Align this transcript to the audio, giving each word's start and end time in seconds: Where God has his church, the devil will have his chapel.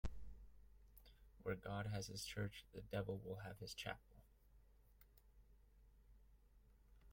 Where 1.43 1.53
God 1.53 1.85
has 1.93 2.07
his 2.07 2.25
church, 2.25 2.65
the 2.73 2.81
devil 2.81 3.21
will 3.23 3.41
have 3.45 3.59
his 3.59 3.75
chapel. 3.75 4.23